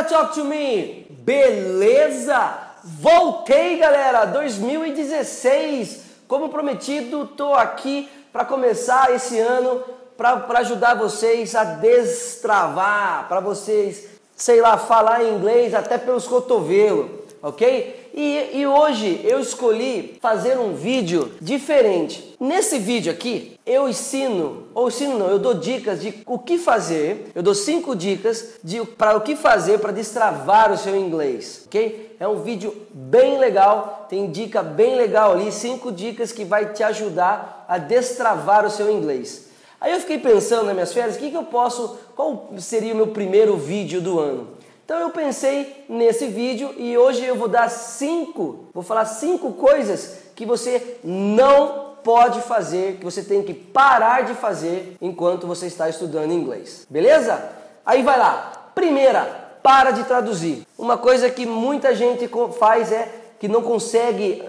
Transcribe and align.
Galera, 0.00 0.04
talk 0.04 0.34
to 0.34 0.44
me! 0.44 1.06
Beleza? 1.10 2.58
Voltei, 2.82 3.76
galera! 3.76 4.24
2016! 4.24 6.02
Como 6.26 6.48
prometido, 6.48 7.26
tô 7.26 7.52
aqui 7.52 8.08
para 8.32 8.44
começar 8.44 9.14
esse 9.14 9.38
ano 9.38 9.82
para 10.16 10.60
ajudar 10.60 10.94
vocês 10.94 11.54
a 11.54 11.64
destravar, 11.64 13.28
para 13.28 13.40
vocês, 13.40 14.08
sei 14.34 14.60
lá, 14.60 14.78
falar 14.78 15.24
inglês 15.24 15.74
até 15.74 15.98
pelos 15.98 16.26
cotovelos, 16.26 17.10
ok? 17.42 17.99
E, 18.12 18.58
e, 18.58 18.66
hoje 18.66 19.20
eu 19.24 19.40
escolhi 19.40 20.18
fazer 20.20 20.58
um 20.58 20.74
vídeo 20.74 21.32
diferente. 21.40 22.36
Nesse 22.40 22.78
vídeo 22.78 23.12
aqui, 23.12 23.58
eu 23.64 23.88
ensino, 23.88 24.64
ou 24.74 24.88
ensino 24.88 25.18
não, 25.18 25.28
eu 25.28 25.38
dou 25.38 25.54
dicas 25.54 26.00
de 26.00 26.14
o 26.26 26.38
que 26.38 26.58
fazer. 26.58 27.30
Eu 27.34 27.42
dou 27.42 27.54
cinco 27.54 27.94
dicas 27.94 28.54
de 28.64 28.84
para 28.84 29.16
o 29.16 29.20
que 29.20 29.36
fazer 29.36 29.78
para 29.78 29.92
destravar 29.92 30.72
o 30.72 30.78
seu 30.78 30.96
inglês, 30.96 31.62
ok? 31.66 32.16
É 32.18 32.26
um 32.26 32.42
vídeo 32.42 32.74
bem 32.92 33.38
legal, 33.38 34.06
tem 34.08 34.30
dica 34.30 34.62
bem 34.62 34.96
legal 34.96 35.32
ali, 35.32 35.52
cinco 35.52 35.92
dicas 35.92 36.32
que 36.32 36.44
vai 36.44 36.72
te 36.72 36.82
ajudar 36.82 37.64
a 37.68 37.78
destravar 37.78 38.66
o 38.66 38.70
seu 38.70 38.90
inglês. 38.90 39.48
Aí 39.80 39.92
eu 39.92 40.00
fiquei 40.00 40.18
pensando 40.18 40.64
nas 40.64 40.74
minhas 40.74 40.92
férias, 40.92 41.16
o 41.16 41.18
que, 41.18 41.30
que 41.30 41.36
eu 41.36 41.44
posso, 41.44 41.96
qual 42.14 42.50
seria 42.58 42.92
o 42.92 42.96
meu 42.96 43.06
primeiro 43.08 43.56
vídeo 43.56 44.00
do 44.00 44.18
ano? 44.18 44.48
Então 44.90 45.02
eu 45.02 45.10
pensei 45.10 45.84
nesse 45.88 46.26
vídeo 46.26 46.74
e 46.76 46.98
hoje 46.98 47.24
eu 47.24 47.36
vou 47.36 47.46
dar 47.46 47.70
cinco, 47.70 48.64
vou 48.74 48.82
falar 48.82 49.04
cinco 49.04 49.52
coisas 49.52 50.18
que 50.34 50.44
você 50.44 50.98
não 51.04 51.94
pode 52.02 52.40
fazer, 52.40 52.96
que 52.96 53.04
você 53.04 53.22
tem 53.22 53.40
que 53.40 53.54
parar 53.54 54.24
de 54.24 54.34
fazer 54.34 54.96
enquanto 55.00 55.46
você 55.46 55.66
está 55.66 55.88
estudando 55.88 56.32
inglês. 56.32 56.88
Beleza? 56.90 57.52
Aí 57.86 58.02
vai 58.02 58.18
lá. 58.18 58.72
Primeira, 58.74 59.60
para 59.62 59.92
de 59.92 60.02
traduzir. 60.02 60.66
Uma 60.76 60.98
coisa 60.98 61.30
que 61.30 61.46
muita 61.46 61.94
gente 61.94 62.28
faz 62.58 62.90
é 62.90 63.08
que 63.38 63.46
não 63.46 63.62
consegue 63.62 64.42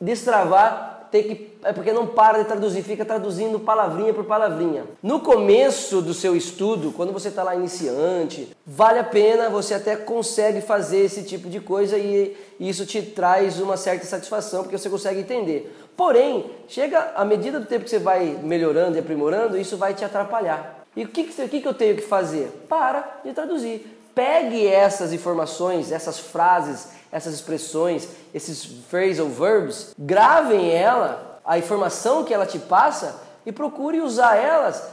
destravar 0.00 0.95
ter 1.10 1.22
que. 1.24 1.56
É 1.64 1.72
porque 1.72 1.92
não 1.92 2.06
para 2.06 2.38
de 2.38 2.44
traduzir, 2.44 2.82
fica 2.82 3.04
traduzindo 3.04 3.58
palavrinha 3.60 4.12
por 4.14 4.24
palavrinha. 4.24 4.84
No 5.02 5.20
começo 5.20 6.00
do 6.00 6.14
seu 6.14 6.36
estudo, 6.36 6.92
quando 6.92 7.12
você 7.12 7.28
está 7.28 7.42
lá 7.42 7.54
iniciante, 7.54 8.56
vale 8.66 8.98
a 8.98 9.04
pena, 9.04 9.48
você 9.48 9.74
até 9.74 9.96
consegue 9.96 10.60
fazer 10.60 10.98
esse 10.98 11.22
tipo 11.24 11.48
de 11.48 11.60
coisa 11.60 11.98
e 11.98 12.36
isso 12.58 12.86
te 12.86 13.02
traz 13.02 13.60
uma 13.60 13.76
certa 13.76 14.06
satisfação, 14.06 14.62
porque 14.62 14.78
você 14.78 14.88
consegue 14.88 15.20
entender. 15.20 15.74
Porém, 15.96 16.50
chega 16.68 17.12
à 17.16 17.24
medida 17.24 17.58
do 17.58 17.66
tempo 17.66 17.84
que 17.84 17.90
você 17.90 17.98
vai 17.98 18.38
melhorando 18.42 18.96
e 18.96 19.00
aprimorando, 19.00 19.56
isso 19.56 19.76
vai 19.76 19.94
te 19.94 20.04
atrapalhar. 20.04 20.84
E 20.94 21.04
o 21.04 21.08
que, 21.08 21.24
que, 21.24 21.60
que 21.60 21.68
eu 21.68 21.74
tenho 21.74 21.96
que 21.96 22.02
fazer? 22.02 22.64
Para 22.68 23.20
de 23.24 23.32
traduzir. 23.32 23.86
Pegue 24.14 24.66
essas 24.66 25.12
informações, 25.12 25.92
essas 25.92 26.18
frases, 26.18 26.88
essas 27.16 27.32
expressões, 27.32 28.06
esses 28.34 28.62
phrasal 28.90 29.26
verbs, 29.26 29.94
gravem 29.98 30.70
ela, 30.70 31.40
a 31.46 31.56
informação 31.56 32.24
que 32.24 32.34
ela 32.34 32.44
te 32.44 32.58
passa 32.58 33.22
e 33.46 33.50
procure 33.50 34.02
usar 34.02 34.36
elas 34.36 34.86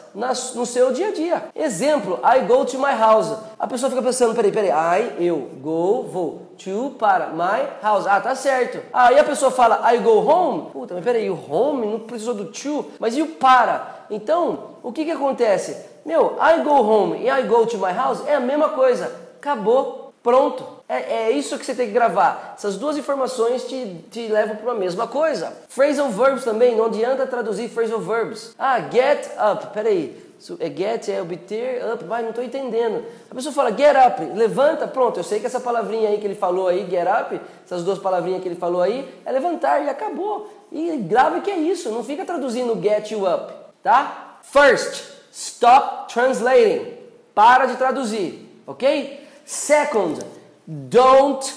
no 0.56 0.66
seu 0.66 0.94
dia 0.94 1.10
a 1.10 1.12
dia. 1.12 1.44
Exemplo, 1.54 2.22
I 2.24 2.46
go 2.46 2.64
to 2.64 2.78
my 2.78 2.98
house. 2.98 3.36
A 3.60 3.68
pessoa 3.68 3.90
fica 3.90 4.02
pensando, 4.02 4.34
peraí, 4.34 4.54
peraí, 4.54 4.70
I, 5.02 5.26
eu, 5.26 5.50
go, 5.62 6.04
vou, 6.04 6.54
to, 6.58 6.96
para, 6.98 7.28
my 7.28 7.68
house. 7.82 8.08
Ah, 8.08 8.22
tá 8.22 8.34
certo. 8.36 8.80
Aí 8.94 9.20
a 9.20 9.24
pessoa 9.26 9.52
fala, 9.52 9.94
I 9.94 9.98
go 9.98 10.26
home. 10.26 10.70
Puta, 10.72 10.94
mas 10.94 11.04
peraí, 11.04 11.30
o 11.30 11.52
home 11.52 11.88
não 11.88 12.00
precisou 12.00 12.34
do 12.34 12.46
to, 12.46 12.86
mas 13.00 13.18
e 13.18 13.22
o 13.22 13.28
para? 13.36 14.06
Então, 14.10 14.78
o 14.82 14.94
que 14.94 15.04
que 15.04 15.12
acontece? 15.12 15.76
Meu, 16.06 16.38
I 16.40 16.64
go 16.64 16.76
home 16.76 17.18
e 17.18 17.28
I 17.28 17.44
go 17.44 17.66
to 17.66 17.78
my 17.78 17.92
house 17.92 18.26
é 18.26 18.36
a 18.36 18.40
mesma 18.40 18.70
coisa. 18.70 19.12
Acabou, 19.36 20.14
pronto. 20.24 20.73
É, 20.94 21.30
é, 21.30 21.32
isso 21.32 21.58
que 21.58 21.66
você 21.66 21.74
tem 21.74 21.88
que 21.88 21.94
gravar. 21.94 22.54
Essas 22.56 22.78
duas 22.78 22.96
informações 22.96 23.64
te, 23.64 24.06
te 24.12 24.28
levam 24.28 24.58
para 24.58 24.74
a 24.74 24.76
mesma 24.76 25.08
coisa. 25.08 25.52
Phrasal 25.68 26.10
verbs 26.10 26.44
também, 26.44 26.76
não 26.76 26.86
adianta 26.86 27.26
traduzir 27.26 27.68
phrasal 27.68 28.00
verbs. 28.00 28.54
Ah, 28.60 28.80
get 28.92 29.32
up, 29.40 29.74
peraí. 29.74 30.22
É 30.60 30.70
get, 30.70 31.10
é 31.10 31.20
obter, 31.20 31.84
up, 31.92 32.04
vai, 32.04 32.22
não 32.22 32.30
estou 32.30 32.44
entendendo. 32.44 33.04
A 33.32 33.34
pessoa 33.34 33.52
fala 33.52 33.72
get 33.76 33.96
up, 33.96 34.24
levanta, 34.36 34.88
pronto. 34.88 35.20
Eu 35.20 35.24
sei 35.24 35.40
que 35.40 35.48
essa 35.48 35.60
palavrinha 35.60 36.10
aí 36.10 36.20
que 36.20 36.28
ele 36.28 36.36
falou 36.36 36.68
aí, 36.68 36.88
get 36.88 37.08
up, 37.08 37.42
essas 37.66 37.84
duas 37.84 37.98
palavrinhas 37.98 38.44
que 38.44 38.48
ele 38.48 38.56
falou 38.56 38.82
aí, 38.82 39.10
é 39.26 39.32
levantar 39.32 39.84
e 39.84 39.90
acabou. 39.90 40.48
E 40.72 40.96
grave 40.98 41.42
que 41.42 41.50
é 41.50 41.58
isso, 41.58 41.90
não 41.90 42.04
fica 42.04 42.24
traduzindo 42.24 42.80
get 42.80 43.10
you 43.10 43.28
up, 43.28 43.52
tá? 43.82 44.38
First, 44.44 45.02
stop 45.32 46.14
translating. 46.14 46.98
Para 47.34 47.66
de 47.66 47.78
traduzir, 47.78 48.62
ok? 48.68 49.28
Second, 49.44 50.24
Don't 50.68 51.54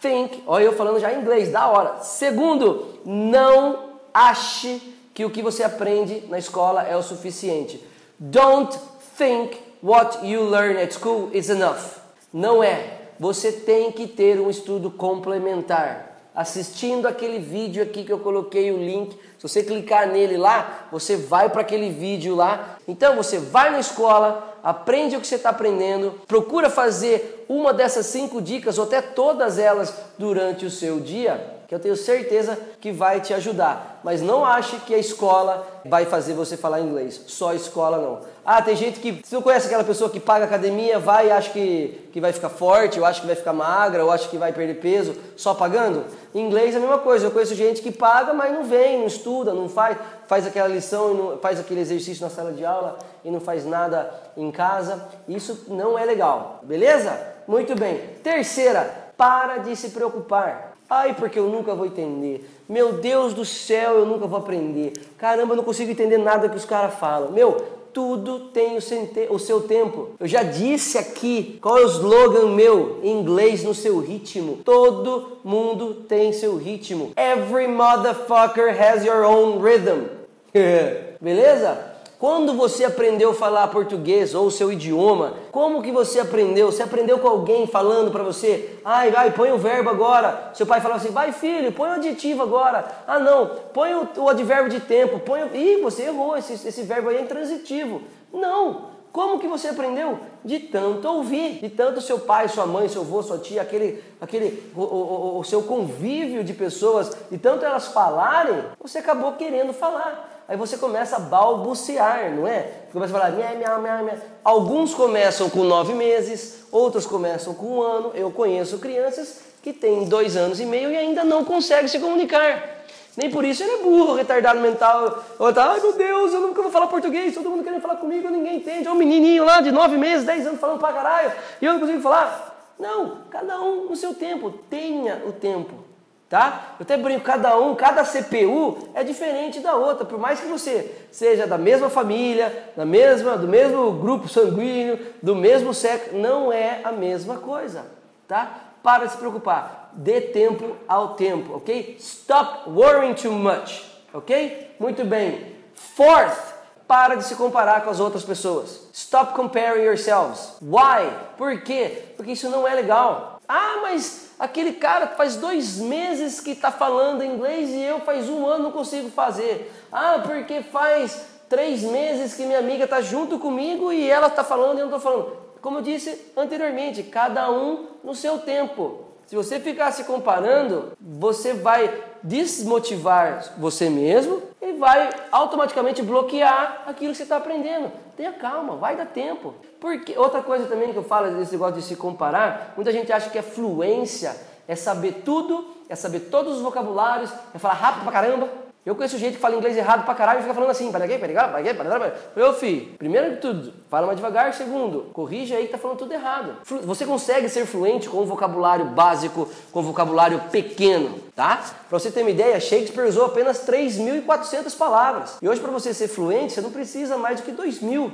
think. 0.00 0.42
Olha, 0.46 0.64
eu 0.64 0.72
falando 0.72 0.98
já 0.98 1.12
em 1.12 1.20
inglês, 1.20 1.50
da 1.50 1.68
hora. 1.68 2.00
Segundo, 2.02 2.98
não 3.04 3.90
ache 4.12 4.80
que 5.14 5.24
o 5.24 5.30
que 5.30 5.42
você 5.42 5.62
aprende 5.62 6.24
na 6.28 6.38
escola 6.38 6.82
é 6.82 6.96
o 6.96 7.02
suficiente. 7.02 7.82
Don't 8.18 8.76
think 9.16 9.58
what 9.82 10.26
you 10.26 10.44
learn 10.44 10.80
at 10.80 10.92
school 10.92 11.30
is 11.32 11.48
enough. 11.48 12.00
Não 12.32 12.62
é. 12.62 12.98
Você 13.18 13.52
tem 13.52 13.92
que 13.92 14.06
ter 14.06 14.40
um 14.40 14.50
estudo 14.50 14.90
complementar. 14.90 16.18
Assistindo 16.34 17.06
aquele 17.06 17.38
vídeo 17.38 17.82
aqui 17.82 18.04
que 18.04 18.12
eu 18.12 18.18
coloquei 18.18 18.72
o 18.72 18.78
link, 18.78 19.16
se 19.42 19.48
você 19.48 19.64
clicar 19.64 20.06
nele 20.06 20.36
lá, 20.36 20.86
você 20.92 21.16
vai 21.16 21.48
para 21.48 21.62
aquele 21.62 21.90
vídeo 21.90 22.36
lá. 22.36 22.76
Então 22.86 23.16
você 23.16 23.40
vai 23.40 23.72
na 23.72 23.80
escola, 23.80 24.56
aprende 24.62 25.16
o 25.16 25.20
que 25.20 25.26
você 25.26 25.34
está 25.34 25.50
aprendendo, 25.50 26.12
procura 26.28 26.70
fazer 26.70 27.44
uma 27.48 27.72
dessas 27.72 28.06
cinco 28.06 28.40
dicas 28.40 28.78
ou 28.78 28.84
até 28.84 29.02
todas 29.02 29.58
elas 29.58 29.92
durante 30.16 30.64
o 30.64 30.70
seu 30.70 31.00
dia, 31.00 31.44
que 31.66 31.74
eu 31.74 31.80
tenho 31.80 31.96
certeza 31.96 32.56
que 32.80 32.92
vai 32.92 33.20
te 33.20 33.34
ajudar. 33.34 34.00
Mas 34.04 34.22
não 34.22 34.44
ache 34.44 34.76
que 34.86 34.94
a 34.94 34.98
escola 34.98 35.66
vai 35.86 36.06
fazer 36.06 36.34
você 36.34 36.56
falar 36.56 36.80
inglês. 36.80 37.20
Só 37.26 37.50
a 37.50 37.54
escola 37.56 37.98
não. 37.98 38.20
Ah, 38.44 38.62
tem 38.62 38.76
gente 38.76 39.00
que. 39.00 39.22
Você 39.24 39.34
não 39.34 39.42
conhece 39.42 39.66
aquela 39.66 39.82
pessoa 39.84 40.10
que 40.10 40.20
paga 40.20 40.44
academia, 40.44 40.98
vai 40.98 41.28
e 41.28 41.30
acha 41.32 41.50
que, 41.50 42.08
que 42.12 42.20
vai 42.20 42.32
ficar 42.32 42.48
forte, 42.48 43.00
ou 43.00 43.06
acha 43.06 43.20
que 43.20 43.26
vai 43.26 43.36
ficar 43.36 43.52
magra, 43.52 44.04
ou 44.04 44.10
acha 44.10 44.28
que 44.28 44.36
vai 44.36 44.52
perder 44.52 44.74
peso 44.74 45.16
só 45.36 45.54
pagando? 45.54 46.04
Em 46.34 46.46
inglês 46.46 46.74
é 46.74 46.78
a 46.78 46.80
mesma 46.80 46.98
coisa. 46.98 47.26
Eu 47.26 47.30
conheço 47.30 47.54
gente 47.54 47.82
que 47.82 47.92
paga, 47.92 48.32
mas 48.32 48.52
não 48.52 48.64
vem, 48.64 48.98
não 48.98 49.06
estuda, 49.06 49.52
não 49.52 49.68
faz, 49.68 49.98
faz 50.26 50.46
aquela 50.46 50.68
lição, 50.68 51.14
não, 51.14 51.38
faz 51.38 51.60
aquele 51.60 51.80
exercício 51.80 52.22
na 52.22 52.30
sala 52.30 52.52
de 52.52 52.64
aula 52.64 52.98
e 53.24 53.30
não 53.30 53.40
faz 53.40 53.66
nada 53.66 54.12
em 54.36 54.50
casa. 54.50 55.06
Isso 55.28 55.66
não 55.68 55.98
é 55.98 56.04
legal, 56.04 56.60
beleza? 56.62 57.18
Muito 57.46 57.74
bem. 57.74 58.00
Terceira, 58.22 59.12
para 59.16 59.58
de 59.58 59.76
se 59.76 59.90
preocupar. 59.90 60.72
Ai, 60.88 61.14
porque 61.14 61.38
eu 61.38 61.48
nunca 61.48 61.74
vou 61.74 61.86
entender. 61.86 62.48
Meu 62.68 62.94
Deus 62.94 63.32
do 63.32 63.44
céu, 63.44 63.92
eu 63.98 64.06
nunca 64.06 64.26
vou 64.26 64.38
aprender. 64.38 64.92
Caramba, 65.16 65.52
eu 65.52 65.56
não 65.56 65.64
consigo 65.64 65.90
entender 65.90 66.18
nada 66.18 66.48
que 66.48 66.56
os 66.56 66.64
caras 66.64 66.94
falam. 66.94 67.30
Meu, 67.30 67.81
tudo 67.92 68.50
tem 68.50 68.76
o 68.76 69.38
seu 69.38 69.60
tempo. 69.62 70.10
Eu 70.18 70.26
já 70.26 70.42
disse 70.42 70.98
aqui 70.98 71.58
qual 71.60 71.78
é 71.78 71.84
o 71.84 71.88
slogan 71.88 72.46
meu 72.48 73.00
em 73.02 73.20
inglês 73.20 73.62
no 73.62 73.74
seu 73.74 73.98
ritmo. 73.98 74.58
Todo 74.64 75.38
mundo 75.44 75.94
tem 76.08 76.32
seu 76.32 76.56
ritmo. 76.56 77.12
Every 77.16 77.68
motherfucker 77.68 78.74
has 78.80 79.04
your 79.04 79.24
own 79.24 79.60
rhythm. 79.60 80.06
Beleza? 81.20 81.91
Quando 82.22 82.54
você 82.54 82.84
aprendeu 82.84 83.30
a 83.30 83.34
falar 83.34 83.66
português 83.66 84.32
ou 84.32 84.48
seu 84.48 84.70
idioma, 84.70 85.34
como 85.50 85.82
que 85.82 85.90
você 85.90 86.20
aprendeu? 86.20 86.70
Você 86.70 86.80
aprendeu 86.80 87.18
com 87.18 87.26
alguém 87.26 87.66
falando 87.66 88.12
para 88.12 88.22
você? 88.22 88.78
Ai, 88.84 89.10
vai, 89.10 89.32
põe 89.32 89.50
o 89.50 89.58
verbo 89.58 89.90
agora. 89.90 90.52
Seu 90.54 90.64
pai 90.64 90.80
falava 90.80 91.00
assim: 91.00 91.12
vai 91.12 91.32
filho, 91.32 91.72
põe 91.72 91.88
o 91.90 91.94
adjetivo 91.94 92.44
agora. 92.44 92.86
Ah, 93.08 93.18
não, 93.18 93.50
põe 93.74 93.92
o, 93.94 94.08
o 94.18 94.28
advérbio 94.28 94.70
de 94.70 94.78
tempo. 94.78 95.18
Põe 95.18 95.42
o... 95.42 95.56
Ih, 95.56 95.80
você 95.82 96.04
errou, 96.04 96.36
esse, 96.36 96.52
esse 96.52 96.82
verbo 96.84 97.08
aí 97.08 97.16
é 97.16 97.22
intransitivo. 97.22 98.02
Não, 98.32 98.92
como 99.10 99.40
que 99.40 99.48
você 99.48 99.66
aprendeu? 99.66 100.20
De 100.44 100.60
tanto 100.60 101.08
ouvir, 101.08 101.58
de 101.60 101.70
tanto 101.70 102.00
seu 102.00 102.20
pai, 102.20 102.48
sua 102.48 102.66
mãe, 102.66 102.88
seu 102.88 103.02
avô, 103.02 103.20
sua 103.24 103.38
tia, 103.38 103.62
aquele, 103.62 104.00
aquele 104.20 104.62
o, 104.76 104.80
o, 104.80 105.38
o, 105.40 105.44
seu 105.44 105.64
convívio 105.64 106.44
de 106.44 106.54
pessoas, 106.54 107.10
de 107.28 107.36
tanto 107.36 107.64
elas 107.64 107.88
falarem, 107.88 108.62
você 108.80 108.98
acabou 108.98 109.32
querendo 109.32 109.72
falar 109.72 110.41
aí 110.52 110.58
você 110.58 110.76
começa 110.76 111.16
a 111.16 111.18
balbuciar, 111.18 112.30
não 112.30 112.46
é? 112.46 112.68
Começa 112.92 113.16
a 113.16 113.18
falar 113.18 113.32
miau, 113.32 113.56
miau, 113.56 113.80
miau, 113.80 114.04
miau. 114.04 114.16
Alguns 114.44 114.94
começam 114.94 115.48
com 115.48 115.64
nove 115.64 115.94
meses, 115.94 116.66
outros 116.70 117.06
começam 117.06 117.54
com 117.54 117.78
um 117.78 117.80
ano. 117.80 118.10
Eu 118.14 118.30
conheço 118.30 118.78
crianças 118.78 119.40
que 119.62 119.72
têm 119.72 120.04
dois 120.04 120.36
anos 120.36 120.60
e 120.60 120.66
meio 120.66 120.90
e 120.90 120.96
ainda 120.96 121.24
não 121.24 121.42
conseguem 121.42 121.88
se 121.88 121.98
comunicar. 121.98 122.82
Nem 123.16 123.30
por 123.30 123.46
isso 123.46 123.62
ele 123.62 123.72
é 123.72 123.78
burro, 123.78 124.12
retardado 124.12 124.60
mental. 124.60 125.24
Ou 125.38 125.50
tá, 125.54 125.70
ai 125.70 125.80
meu 125.80 125.94
Deus, 125.94 126.34
eu 126.34 126.40
nunca 126.42 126.60
vou 126.60 126.70
falar 126.70 126.86
português, 126.86 127.32
todo 127.32 127.48
mundo 127.48 127.64
querendo 127.64 127.80
falar 127.80 127.96
comigo, 127.96 128.28
ninguém 128.28 128.56
entende. 128.56 128.86
Olha 128.86 128.92
um 128.94 128.98
menininho 128.98 129.46
lá 129.46 129.62
de 129.62 129.72
nove 129.72 129.96
meses, 129.96 130.26
dez 130.26 130.46
anos 130.46 130.60
falando 130.60 130.80
pra 130.80 130.92
caralho, 130.92 131.32
e 131.62 131.64
eu 131.64 131.72
não 131.72 131.80
consigo 131.80 132.02
falar. 132.02 132.74
Não, 132.78 133.22
cada 133.30 133.58
um 133.58 133.86
no 133.88 133.96
seu 133.96 134.12
tempo. 134.12 134.50
Tenha 134.68 135.22
o 135.26 135.32
tempo 135.32 135.91
tá? 136.32 136.76
Eu 136.78 136.84
até 136.84 136.96
brinco, 136.96 137.20
cada 137.20 137.58
um, 137.58 137.74
cada 137.74 138.04
CPU 138.04 138.88
é 138.94 139.04
diferente 139.04 139.60
da 139.60 139.74
outra, 139.74 140.06
por 140.06 140.18
mais 140.18 140.40
que 140.40 140.46
você 140.46 140.90
seja 141.12 141.46
da 141.46 141.58
mesma 141.58 141.90
família, 141.90 142.70
da 142.74 142.86
mesma, 142.86 143.36
do 143.36 143.46
mesmo 143.46 143.92
grupo 143.92 144.26
sanguíneo, 144.30 144.98
do 145.22 145.36
mesmo 145.36 145.74
sexo, 145.74 146.16
não 146.16 146.50
é 146.50 146.80
a 146.84 146.90
mesma 146.90 147.36
coisa, 147.36 147.84
tá? 148.26 148.50
Para 148.82 149.04
de 149.04 149.12
se 149.12 149.18
preocupar, 149.18 149.90
dê 149.92 150.22
tempo 150.22 150.74
ao 150.88 151.16
tempo, 151.16 151.56
ok? 151.56 151.96
Stop 152.00 152.70
worrying 152.70 153.12
too 153.12 153.32
much, 153.32 153.84
ok? 154.14 154.74
Muito 154.80 155.04
bem. 155.04 155.54
Fourth, 155.74 156.54
para 156.88 157.14
de 157.14 157.24
se 157.24 157.34
comparar 157.34 157.84
com 157.84 157.90
as 157.90 158.00
outras 158.00 158.24
pessoas. 158.24 158.88
Stop 158.94 159.34
comparing 159.34 159.84
yourselves. 159.84 160.56
Why? 160.62 161.12
Por 161.36 161.60
quê? 161.60 162.04
Porque 162.16 162.32
isso 162.32 162.48
não 162.48 162.66
é 162.66 162.74
legal. 162.74 163.38
Ah, 163.46 163.80
mas 163.82 164.21
aquele 164.42 164.72
cara 164.72 165.06
faz 165.06 165.36
dois 165.36 165.78
meses 165.78 166.40
que 166.40 166.50
está 166.50 166.72
falando 166.72 167.22
inglês 167.22 167.70
e 167.70 167.80
eu 167.80 168.00
faz 168.00 168.28
um 168.28 168.44
ano 168.44 168.64
não 168.64 168.72
consigo 168.72 169.08
fazer. 169.08 169.72
Ah, 169.92 170.20
porque 170.20 170.62
faz 170.62 171.24
três 171.48 171.84
meses 171.84 172.34
que 172.34 172.44
minha 172.44 172.58
amiga 172.58 172.82
está 172.82 173.00
junto 173.00 173.38
comigo 173.38 173.92
e 173.92 174.10
ela 174.10 174.26
está 174.26 174.42
falando 174.42 174.78
e 174.78 174.80
eu 174.80 174.88
não 174.88 174.96
estou 174.96 175.12
falando. 175.12 175.36
Como 175.60 175.78
eu 175.78 175.82
disse 175.82 176.32
anteriormente, 176.36 177.04
cada 177.04 177.52
um 177.52 177.86
no 178.02 178.16
seu 178.16 178.40
tempo. 178.40 179.04
Se 179.28 179.36
você 179.36 179.60
ficar 179.60 179.92
se 179.92 180.02
comparando, 180.02 180.90
você 181.00 181.54
vai 181.54 182.02
desmotivar 182.22 183.54
você 183.58 183.90
mesmo 183.90 184.42
e 184.60 184.72
vai 184.72 185.10
automaticamente 185.30 186.02
bloquear 186.02 186.84
aquilo 186.86 187.10
que 187.10 187.16
você 187.16 187.24
está 187.24 187.36
aprendendo. 187.36 187.90
Tenha 188.16 188.32
calma, 188.32 188.76
vai 188.76 188.96
dar 188.96 189.06
tempo. 189.06 189.54
Porque 189.80 190.16
outra 190.16 190.42
coisa 190.42 190.66
também 190.66 190.92
que 190.92 190.98
eu 190.98 191.04
falo 191.04 191.30
desse 191.36 191.52
negócio 191.52 191.74
de 191.74 191.82
se 191.82 191.96
comparar, 191.96 192.72
muita 192.76 192.92
gente 192.92 193.12
acha 193.12 193.30
que 193.30 193.38
é 193.38 193.42
fluência, 193.42 194.36
é 194.68 194.76
saber 194.76 195.22
tudo, 195.24 195.66
é 195.88 195.96
saber 195.96 196.20
todos 196.20 196.56
os 196.56 196.62
vocabulários, 196.62 197.30
é 197.54 197.58
falar 197.58 197.74
rápido 197.74 198.04
pra 198.04 198.12
caramba. 198.12 198.48
Eu 198.84 198.96
conheço 198.96 199.16
gente 199.16 199.34
que 199.34 199.40
fala 199.40 199.54
inglês 199.54 199.76
errado 199.76 200.04
pra 200.04 200.12
caralho 200.12 200.40
e 200.40 200.42
fica 200.42 200.54
falando 200.54 200.70
assim, 200.70 200.90
para 200.90 201.06
quê, 201.06 201.16
para 201.16 201.48
para 201.48 201.62
quê, 201.62 201.72
para 201.72 202.12
Meu 202.34 202.52
filho, 202.52 202.94
primeiro 202.98 203.30
de 203.30 203.36
tudo, 203.36 203.72
fala 203.88 204.06
mais 204.06 204.18
devagar. 204.18 204.52
Segundo, 204.54 205.02
corrige 205.12 205.54
aí 205.54 205.66
que 205.66 205.72
tá 205.72 205.78
falando 205.78 205.98
tudo 205.98 206.12
errado. 206.12 206.56
Você 206.82 207.06
consegue 207.06 207.48
ser 207.48 207.64
fluente 207.64 208.08
com 208.08 208.22
um 208.22 208.24
vocabulário 208.24 208.86
básico, 208.86 209.48
com 209.70 209.80
um 209.80 209.84
vocabulário 209.84 210.40
pequeno, 210.50 211.16
tá? 211.36 211.62
Pra 211.88 211.96
você 211.96 212.10
ter 212.10 212.22
uma 212.22 212.30
ideia, 212.30 212.58
Shakespeare 212.58 213.06
usou 213.06 213.26
apenas 213.26 213.64
3.400 213.64 214.76
palavras. 214.76 215.38
E 215.40 215.48
hoje 215.48 215.60
para 215.60 215.70
você 215.70 215.94
ser 215.94 216.08
fluente, 216.08 216.52
você 216.52 216.60
não 216.60 216.72
precisa 216.72 217.16
mais 217.16 217.40
do 217.40 217.44
que 217.44 217.52
2.000, 217.52 218.10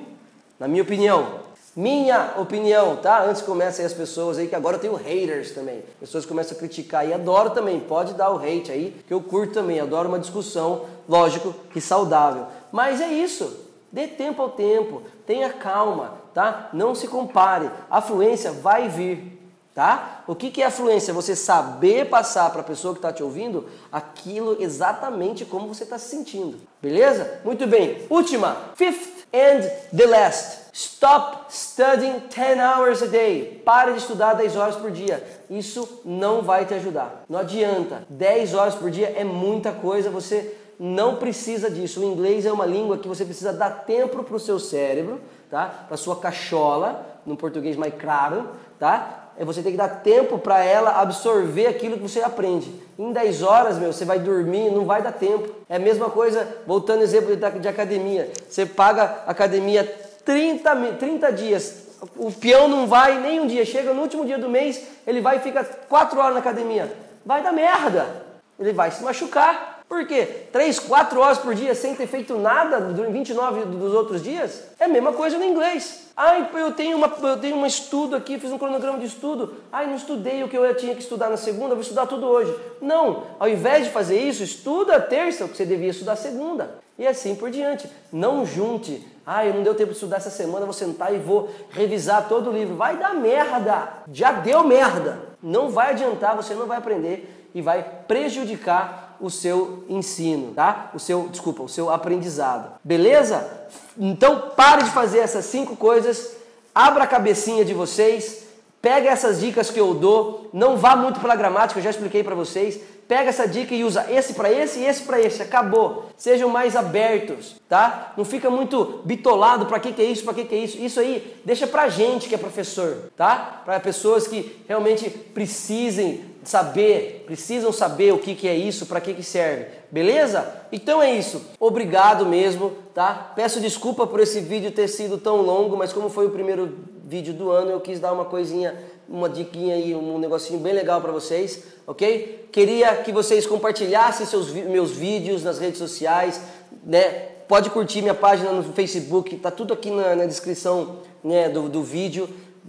na 0.61 0.69
minha 0.69 0.83
opinião. 0.83 1.48
Minha 1.79 2.33
opinião, 2.39 2.97
tá? 2.97 3.23
Antes 3.23 3.41
que 3.41 3.47
comecem 3.47 3.87
as 3.87 3.93
pessoas 3.93 4.37
aí, 4.37 4.49
que 4.49 4.57
agora 4.57 4.75
eu 4.75 4.81
tenho 4.81 4.97
haters 4.97 5.53
também. 5.53 5.85
Pessoas 6.01 6.27
começam 6.27 6.57
a 6.57 6.59
criticar 6.59 7.07
e 7.07 7.15
adoro 7.15 7.51
também. 7.51 7.79
Pode 7.79 8.15
dar 8.15 8.33
o 8.33 8.39
hate 8.39 8.73
aí, 8.73 9.01
que 9.07 9.15
eu 9.15 9.21
curto 9.21 9.55
também. 9.55 9.79
Adoro 9.79 10.09
uma 10.09 10.19
discussão, 10.19 10.87
lógico, 11.09 11.55
que 11.73 11.81
saudável. 11.81 12.47
Mas 12.73 13.01
é 13.01 13.07
isso. 13.07 13.65
Dê 13.93 14.09
tempo 14.09 14.43
ao 14.43 14.49
tempo. 14.49 15.03
Tenha 15.25 15.51
calma, 15.53 16.15
tá? 16.35 16.69
Não 16.73 16.97
se 16.97 17.07
compare. 17.07 17.71
A 17.89 18.01
fluência 18.01 18.51
vai 18.51 18.89
vir, 18.89 19.41
tá? 19.73 20.25
O 20.27 20.35
que, 20.35 20.51
que 20.51 20.63
é 20.63 20.67
a 20.67 20.73
fluência? 20.73 21.15
Você 21.15 21.37
saber 21.37 22.11
passar 22.11 22.51
para 22.51 22.63
a 22.63 22.65
pessoa 22.65 22.93
que 22.93 22.99
está 22.99 23.13
te 23.13 23.23
ouvindo 23.23 23.69
aquilo 23.93 24.57
exatamente 24.59 25.45
como 25.45 25.73
você 25.73 25.85
está 25.85 25.97
se 25.97 26.09
sentindo. 26.09 26.59
Beleza? 26.83 27.39
Muito 27.45 27.69
bem. 27.69 28.05
Última. 28.11 28.57
Fifth 28.75 29.29
and 29.33 29.61
the 29.97 30.07
last. 30.07 30.68
Stop 30.79 31.53
studying 31.53 32.21
10 32.31 32.61
hours 32.61 33.03
a 33.03 33.07
day. 33.07 33.61
Pare 33.65 33.95
de 33.95 33.99
estudar 33.99 34.35
10 34.35 34.55
horas 34.55 34.77
por 34.77 34.93
dia. 34.93 35.21
Isso 35.51 36.03
não 36.05 36.41
vai 36.43 36.65
te 36.67 36.75
ajudar. 36.75 37.25
Não 37.29 37.41
adianta. 37.41 38.05
10 38.09 38.55
horas 38.55 38.77
por 38.77 38.89
dia 38.89 39.13
é 39.17 39.25
muita 39.25 39.73
coisa. 39.73 40.09
Você 40.09 40.57
não 40.79 41.17
precisa 41.17 41.69
disso. 41.69 41.99
O 42.01 42.05
inglês 42.05 42.47
é 42.47 42.53
uma 42.53 42.65
língua 42.65 42.97
que 42.97 43.09
você 43.09 43.25
precisa 43.25 43.53
dar 43.53 43.71
tempo 43.71 44.23
para 44.23 44.37
o 44.37 44.39
seu 44.39 44.61
cérebro, 44.61 45.21
tá? 45.51 45.87
Para 45.89 45.97
sua 45.97 46.15
cachola, 46.15 47.05
no 47.27 47.37
português 47.37 47.77
mais 47.77 47.95
claro, 47.95 48.47
tá? 48.79 49.31
É 49.37 49.45
você 49.45 49.63
tem 49.63 49.73
que 49.73 49.79
dar 49.79 49.89
tempo 49.89 50.39
para 50.39 50.65
ela 50.65 51.01
absorver 51.01 51.67
aquilo 51.67 51.97
que 51.97 52.03
você 52.03 52.21
aprende. 52.21 52.73
Em 52.97 53.13
10 53.13 53.43
horas, 53.43 53.79
meu, 53.79 53.93
você 53.93 54.05
vai 54.05 54.21
dormir, 54.21 54.71
não 54.71 54.85
vai 54.85 55.03
dar 55.03 55.11
tempo. 55.11 55.53
É 55.69 55.75
a 55.75 55.81
mesma 55.81 56.09
coisa, 56.09 56.47
voltando 56.69 56.99
ao 56.99 57.05
exemplo 57.05 57.35
de 57.37 57.67
academia. 57.69 58.31
Você 58.49 58.65
paga 58.65 59.25
academia 59.27 60.07
30, 60.29 60.77
30 60.99 61.33
dias. 61.33 61.87
O 62.15 62.31
peão 62.31 62.69
não 62.69 62.87
vai 62.87 63.19
nem 63.19 63.41
um 63.41 63.47
dia. 63.47 63.65
Chega 63.65 63.95
no 63.95 64.03
último 64.03 64.27
dia 64.27 64.37
do 64.37 64.47
mês, 64.47 64.87
ele 65.07 65.23
vai 65.23 65.39
e 65.39 65.41
fica 65.41 65.65
4 65.65 66.21
horas 66.21 66.35
na 66.35 66.41
academia. 66.41 66.95
Vai 67.25 67.43
dar 67.43 67.51
merda. 67.51 68.27
Ele 68.61 68.75
vai 68.75 68.91
se 68.91 69.03
machucar. 69.03 69.85
Por 69.89 70.07
quê? 70.07 70.45
3, 70.53 70.81
4 70.81 71.19
horas 71.19 71.39
por 71.39 71.55
dia 71.55 71.75
sem 71.75 71.95
ter 71.95 72.07
feito 72.07 72.37
nada 72.37 72.79
durante 72.79 73.15
29 73.15 73.65
dos 73.65 73.95
outros 73.95 74.23
dias? 74.23 74.65
É 74.79 74.85
a 74.85 74.89
mesma 74.89 75.15
coisa 75.15 75.39
no 75.39 75.45
inglês. 75.47 76.11
Ai, 76.15 76.47
eu 76.53 76.73
tenho, 76.73 76.99
uma, 76.99 77.11
eu 77.23 77.39
tenho 77.39 77.57
um 77.57 77.65
estudo 77.65 78.15
aqui, 78.15 78.39
fiz 78.39 78.53
um 78.53 78.59
cronograma 78.59 78.99
de 78.99 79.07
estudo. 79.07 79.55
Ai, 79.73 79.87
não 79.87 79.95
estudei 79.95 80.45
o 80.45 80.49
que 80.49 80.59
eu 80.59 80.77
tinha 80.77 80.95
que 80.95 81.01
estudar 81.01 81.31
na 81.31 81.39
segunda, 81.39 81.75
vou 81.75 81.81
estudar 81.81 82.05
tudo 82.05 82.27
hoje. 82.27 82.55
Não, 82.83 83.23
ao 83.39 83.49
invés 83.49 83.85
de 83.85 83.91
fazer 83.91 84.21
isso, 84.21 84.43
estuda 84.43 84.97
a 84.97 85.01
terça, 85.01 85.47
o 85.47 85.49
que 85.49 85.57
você 85.57 85.65
devia 85.65 85.89
estudar 85.89 86.17
segunda. 86.17 86.87
E 86.99 87.07
assim 87.07 87.35
por 87.35 87.51
diante. 87.51 87.89
Não 88.13 88.45
junte 88.45 89.07
ah, 89.31 89.45
eu 89.45 89.53
não 89.53 89.63
deu 89.63 89.75
tempo 89.75 89.91
de 89.91 89.97
estudar 89.97 90.17
essa 90.17 90.31
semana, 90.31 90.65
vou 90.65 90.73
sentar 90.73 91.15
e 91.15 91.19
vou 91.19 91.51
revisar 91.69 92.27
todo 92.31 92.49
o 92.49 92.53
livro. 92.53 92.77
Vai 92.77 92.97
dar 92.97 93.15
merda! 93.15 93.87
Já 94.11 94.33
deu 94.33 94.65
merda! 94.65 95.21
Não 95.43 95.69
vai 95.69 95.91
adiantar, 95.91 96.35
você 96.35 96.55
não 96.55 96.67
vai 96.67 96.79
aprender 96.79 97.51
e 97.55 97.61
vai 97.61 97.83
prejudicar 98.09 99.19
o 99.21 99.29
seu 99.29 99.85
ensino, 99.87 100.55
tá? 100.55 100.91
O 100.95 100.99
seu, 100.99 101.29
desculpa, 101.29 101.63
o 101.63 101.69
seu 101.69 101.91
aprendizado. 101.91 102.73
Beleza? 102.83 103.69
Então 103.99 104.53
pare 104.57 104.85
de 104.85 104.91
fazer 104.93 105.19
essas 105.19 105.45
cinco 105.45 105.77
coisas, 105.77 106.35
abra 106.75 107.05
a 107.05 107.07
cabecinha 107.07 107.67
de 107.67 107.75
vocês, 107.75 108.47
pega 108.81 109.11
essas 109.11 109.41
dicas 109.41 109.71
que 109.71 109.79
eu 109.79 109.93
dou, 109.93 110.49
não 110.55 110.79
vá 110.79 110.97
muito 110.97 111.21
pela 111.21 111.37
gramática, 111.37 111.79
eu 111.79 111.85
já 111.85 111.91
expliquei 111.91 112.25
para 112.25 112.35
vocês 112.35 112.81
pega 113.09 113.31
essa 113.31 113.49
dica 113.49 113.75
e 113.75 113.83
usa 113.83 114.07
esse 114.11 114.35
para 114.35 114.53
esse 114.53 114.81
e 114.81 114.85
esse 114.85 115.03
para 115.03 115.19
esse. 115.19 115.43
Acabou. 115.43 116.11
Sejam 116.17 116.51
mais 116.51 116.77
abertos, 116.77 117.57
tá? 117.69 118.13
Não 118.17 118.25
fica 118.25 118.51
muito 118.51 119.01
bitolado 119.05 119.67
para 119.67 119.81
que, 119.81 119.93
que 119.93 120.03
é 120.03 120.05
isso, 120.05 120.25
para 120.25 120.35
que, 120.35 120.45
que 120.45 120.55
é 120.55 120.59
isso. 120.59 120.79
Isso 120.79 121.01
aí 121.01 121.41
deixa 121.45 121.67
pra 121.67 121.89
gente 121.89 122.29
que 122.29 122.35
é 122.35 122.39
professor, 122.39 123.11
tá? 123.17 123.63
Para 123.65 123.81
pessoas 123.81 124.29
que 124.29 124.63
realmente 124.69 125.09
precisem 125.09 126.21
saber, 126.45 127.25
precisam 127.27 127.73
saber 127.73 128.13
o 128.13 128.19
que, 128.19 128.35
que 128.35 128.47
é 128.47 128.55
isso, 128.55 128.87
para 128.87 129.01
que, 129.01 129.15
que 129.15 129.23
serve. 129.23 129.67
Beleza? 129.91 130.63
Então 130.71 131.03
é 131.03 131.13
isso. 131.15 131.43
Obrigado 131.59 132.27
mesmo, 132.27 132.73
tá? 132.95 133.33
Peço 133.35 133.61
desculpa 133.61 134.07
por 134.07 134.21
esse 134.21 134.41
vídeo 134.41 134.71
ter 134.71 134.89
sido 134.89 135.17
tão 135.19 135.43
longo, 135.43 135.77
mas 135.77 135.93
como 135.93 136.11
foi 136.11 136.27
o 136.27 136.31
primeiro 136.31 136.79
vídeo 137.05 137.33
do 137.33 137.51
ano, 137.51 137.71
eu 137.71 137.81
quis 137.81 137.99
dar 137.99 138.13
uma 138.13 138.27
coisinha, 138.27 138.77
uma 139.09 139.29
diquinha 139.29 139.75
aí, 139.75 139.95
um 139.95 140.19
negocinho 140.19 140.59
bem 140.59 140.73
legal 140.73 141.01
para 141.01 141.13
vocês 141.13 141.63
ok? 141.89 142.49
Queria 142.53 142.95
que 142.97 143.11
vocês 143.11 143.47
compartilhassem 143.47 144.27
seus 144.27 144.51
meus 144.51 144.91
vídeos 144.91 145.43
nas 145.43 145.59
redes 145.59 145.79
sociais, 145.79 146.39
né? 146.85 147.31
Pode 147.49 147.71
curtir 147.71 148.03
minha 148.03 148.15
página 148.15 148.53
no 148.53 148.63
Facebook, 148.75 149.35
tá 149.37 149.51
tudo 149.51 149.73
aqui 149.73 149.91
na, 149.91 150.15
na 150.15 150.27
descrição 150.27 150.97
né, 151.25 151.49
do, 151.49 151.67
do 151.67 151.83
vídeo. 151.83 152.29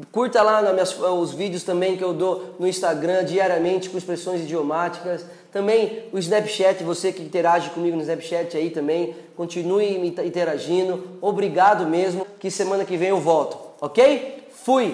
Curta 0.10 0.42
lá 0.42 0.62
minhas, 0.72 0.98
os 0.98 1.34
vídeos 1.34 1.64
também 1.64 1.98
que 1.98 2.04
eu 2.04 2.14
dou 2.14 2.56
no 2.58 2.66
Instagram 2.66 3.26
diariamente 3.26 3.90
com 3.90 3.98
expressões 3.98 4.40
idiomáticas. 4.40 5.26
Também 5.52 6.04
o 6.14 6.18
Snapchat, 6.18 6.82
você 6.82 7.12
que 7.12 7.22
interage 7.22 7.72
comigo 7.72 7.98
no 7.98 8.02
Snapchat 8.02 8.56
aí 8.56 8.70
também, 8.70 9.14
continue 9.36 9.98
interagindo. 9.98 11.18
Obrigado 11.20 11.86
mesmo, 11.86 12.26
que 12.40 12.50
semana 12.50 12.86
que 12.86 12.96
vem 12.96 13.10
eu 13.10 13.20
volto, 13.20 13.58
ok? 13.82 14.48
Fui! 14.64 14.94